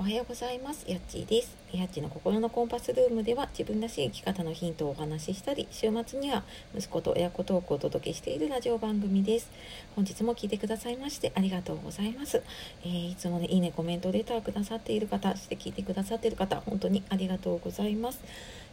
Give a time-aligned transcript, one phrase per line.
[0.00, 0.84] おはようございます。
[0.88, 1.56] やっちーです。
[1.72, 9.50] やっちの心のコンパスルームでは自分らしい生き方のヒントをお話ししたり、週末には息子と親子トークをお届けしているラジオ番組です。
[9.96, 12.44] 本日も聞いてくださいましてありがとうございます。
[12.84, 18.20] えーいつもね、いいね、コメント、レターくださっている方、そして聞いてくださっている方、本当にありがとうございます。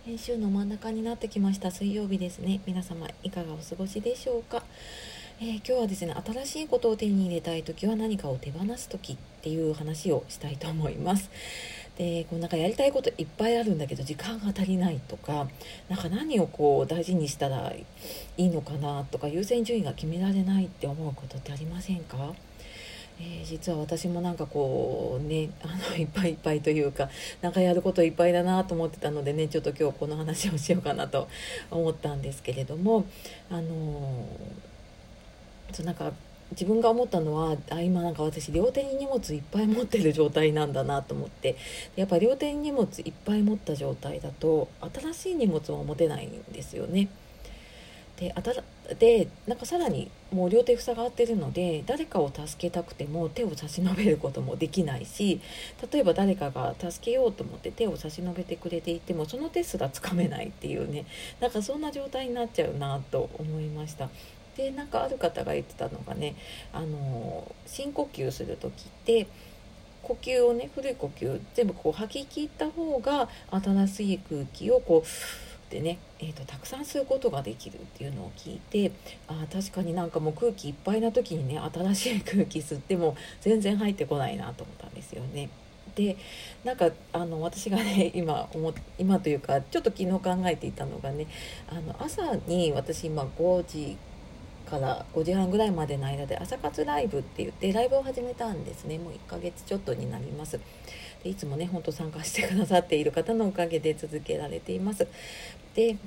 [0.08, 2.62] え週の真ん中になってきました水曜日ですね。
[2.68, 4.62] 皆様いかがお過ごしでしょうか？
[5.42, 11.30] えー今日はですね新しいことを手に入れたい時は何かを手放す時っていう話をしたいと思います。
[11.98, 15.48] でこうなんかやりたいこといっぱいあるんだけど時間が足りないとか
[15.88, 17.86] なんか何をこう大事にしたらい
[18.38, 22.34] いのかなとか優先順位が決められないって思うことってありませんか？
[23.20, 27.10] えー実は私もなんかこうね あのいっぱいいっぱいというか
[27.42, 31.28] なんかやることいっぱいだなと思ってたのでねちょっと今日この話をしようかなと
[31.72, 33.06] 思ったんですけれども
[33.50, 34.75] あのー
[35.72, 36.12] そうなんか
[36.52, 41.56] 自分が思ったのはあ今なんか私両手に荷物いっぱい持ってる状態なんだなと思って
[41.96, 47.10] やっぱ両手に荷物いっぱい持った状態だと新しい荷物は持てないんですよね。
[48.18, 48.54] であた
[48.98, 55.42] でなんかさらにもう両手塞がってるので誰かを助けたくても手を差し伸べることもできないし
[55.92, 61.06] 例えば誰かが助けようと思って手を差し伸べてくれていてもその手すらつかめないっていうね
[61.42, 64.10] なんかそんな状態になっちゃうなと思いました。
[64.56, 66.36] でなんかある方が言ってたのがね
[66.74, 68.74] あの深呼吸する時っ
[69.06, 69.28] て
[70.02, 75.08] 呼吸をね古い呼吸全部こう吐き切った方が新しい空気をこう
[75.70, 78.92] でね、えーと、たくさん吸うことができるっていうのを聞いて
[79.28, 85.50] あ確かになんかもう空気いっぱいな時にね新しい空気吸っても全然入ってこないなと思ったんですよね。
[85.96, 86.18] で
[86.64, 91.28] なんかあの私がね今思今というかちょっと昨日考えていたのがね
[91.70, 93.98] あの朝に私今5時
[94.66, 98.98] から5時半ぐらいまでの間で朝活ライブって言ってライブを始めたんですね。
[98.98, 100.60] もう1ヶ月ちょっとになります。
[101.24, 105.08] でいつもねほんと参加してくださっている方のおかげで続けられています。
[105.74, 105.98] で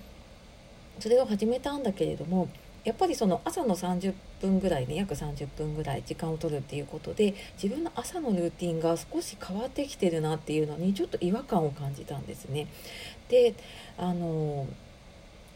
[1.01, 2.49] それを始めたんだけれども
[2.85, 12.67] やっぱりその朝の30分ぐらいね約30分ぐらい時間を取るっていうことで自分の朝のルーティンが少し変わってきてるなっていうのにちょっと違和感を感じたんですね。
[13.29, 13.55] で
[13.99, 14.67] あの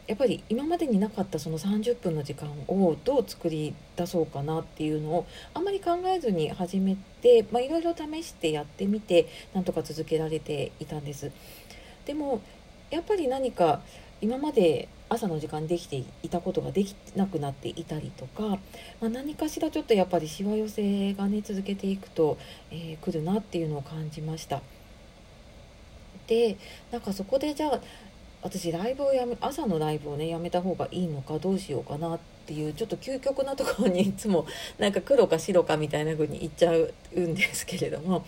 [0.07, 11.31] やっぱり今までになかったその30分の時間をどう作り出そうかなっていうのをあんまり考えずに始めてまあいろいろ試してやってみてなんとか続けられていたんです。
[12.05, 12.41] でも
[12.91, 13.81] やっぱり何か
[14.19, 18.43] 今まで朝の時間できていたことができなくなっていたりとか、
[18.99, 22.37] まあ、何かしらちょっとやっぱりしわ寄せがね続けていくと、
[22.71, 24.61] えー来るなっていうのを感じました。
[26.27, 26.57] で
[26.91, 27.81] なんかそこでじゃあ
[28.43, 34.45] 私ライブをやめ朝のライブをねやめた方がいいのかどうしようかなっていうちょっと究極なところにいつも
[34.77, 38.25] なんか黒か白かみたいな風に言っちゃうんですけれども。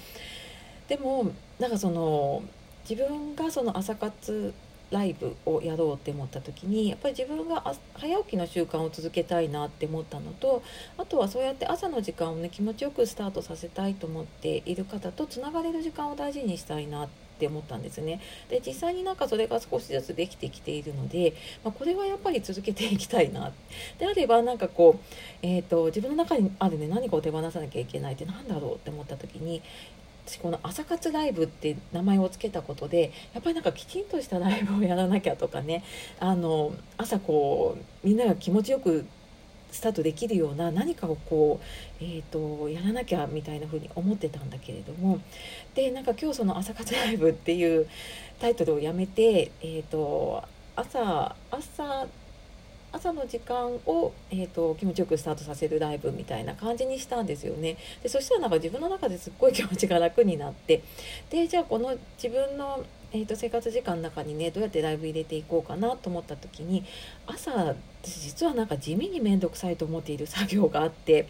[0.87, 2.43] でもなんかその
[2.87, 4.53] 自分がその朝活
[4.91, 7.63] ライブをやろうって思った時にやっぱり自分が
[7.95, 10.63] 早起きの習慣を続けたいなって思ったのと
[10.97, 18.21] あとはそうやって朝の時間をね気持ちよくスタートさせたいと思っている方とつながれる時間を大事にしたいなって思ったんですね。
[18.49, 23.51] で実際になんかそれが少しずつできてきているので、まあ、これはやっぱり続けていきたいな
[23.99, 29.61] であればなんかこう、えー、と自分の中にあるね何かを手放さなきゃいけないってなんだろうって思った時に
[30.25, 35.83] 私この朝活ライブって名前を付けたことでやっぱりなんかきちんとしたライブをやらなきゃとかね
[36.19, 39.05] あの朝こうみんなが気持ちよく
[39.71, 45.19] スタートできるような何かをこう、えー、とやらなきゃみたいな風に思ってたんだけれども
[45.75, 47.87] でなんか今日その「朝活ライブ」っていう
[48.39, 50.43] タイトルをやめて、えー、と
[50.75, 52.07] 朝朝
[52.95, 57.75] 朝の時間を、えー、と気持ちよくスタートさせるライブみたいな感じにしたんですよね。
[58.01, 60.81] でそしたらなんか自分の中ですっごい気持ちが楽になって
[61.29, 66.85] でじゃあこの自分の、えー、と生活時間の中にねどうやってライブ入れていこうかなと思った時に
[67.27, 71.27] 朝実はなんか地味に面倒くさいと思っている作業があって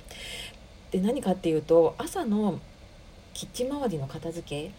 [0.92, 2.60] で何かっていうと朝の
[3.34, 4.72] キッチン周りの片付け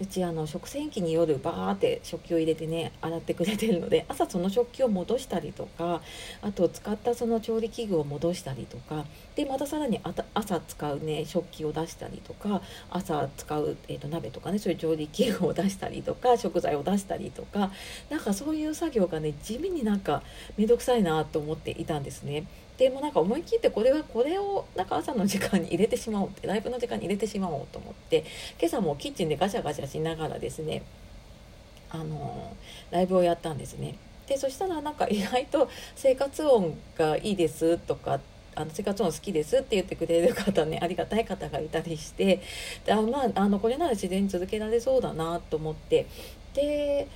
[0.00, 6.02] うちあの食洗機に夜バーって食器を入れてね洗ってくれてるので 朝その食器を戻したりとか
[6.42, 9.04] あと使ったその調理器具を戻したりとか
[9.36, 10.00] でまたさらに
[10.34, 12.60] 朝使うね食器を出したりとか
[12.90, 17.70] 朝使う、えー、と鍋とかねそういう調理器具を出したりとか食材を出したりとか
[18.10, 20.22] なんかそういう作業がね地味になんか
[20.56, 22.46] 面倒くさいなと思っていたんですね。
[22.78, 28.24] でもなんか思い切ってこれはこれをなんか朝の時間に入れてしまおうってライブの時間に入れてしまおうと思って
[28.58, 30.82] 今朝もキッチンでガシャガシャしながらですね
[31.90, 32.56] あの
[32.90, 33.96] ライブをやったんですね。
[34.26, 38.20] でそしたらなんか意外と生活音がいいですとか
[38.54, 42.40] あの生活音好きですって言ってくれる方ねありがたい方がいたりして
[42.86, 46.06] であまああのこれなら自然に続けられそうだなと思って
[46.54, 47.06] で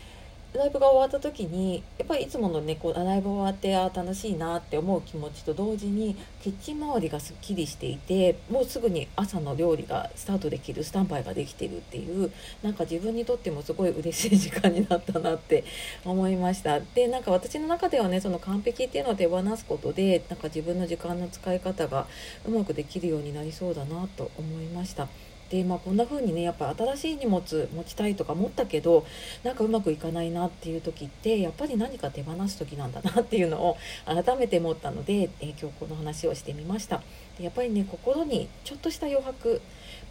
[0.55, 15.65] ライブが終わった時にやっぱりいつものねこうライブ終わってあ楽しいなって思う気持ちと同時にキッチン周りがすっきりしていてもうすぐに朝の料理がスタートできるスタンバイができてるっていうなんか自分にとってもすごい嬉しい時間になったなって
[16.05, 22.07] 思いましたでなんか私の中ではねその完璧っていうのを手放すことでなんか自分の時間の使い方が
[22.47, 25.09] うまくできるようになりそうだなと思いました。
[25.51, 29.07] でまあこんな風にねやっぱ新しい荷物持ちたいとか思ったけど
[29.43, 37.03] なんかうまくいかないなっていう時ってやっぱり何か手放す時なんだなっていうのを改めて思ったので、えー、今日この話をしてみました。
[37.39, 39.61] でやっぱりね心にちょっとした余白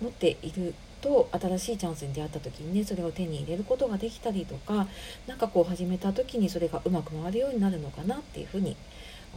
[0.02, 4.88] 持っていると新しいチャンスに出会った時にねそれを手に入れることができたりとか
[5.28, 8.76] 何かこう始めた時にそれがうまく回るようになるのかなっていうふうに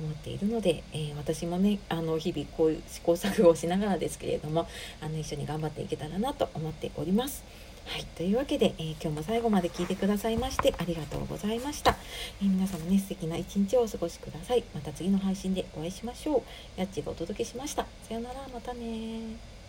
[0.01, 4.67] 思っているので、えー、私もねあの日々こういう試行錯誤をしながらですけれども
[5.01, 7.45] あの一緒に頑張っていけたらなと思っております。
[7.87, 11.97] はい、というわけで、えー、今日も最後まで聞いてくださいましてありがとうございました。
[12.41, 14.65] えー、皆様ね素敵な一日をお過ごしください。
[14.75, 16.45] また次の配信でお会いしましょ
[16.77, 16.81] う。
[16.81, 17.87] やっちがお届けしました。
[18.09, 19.60] さよなら、またね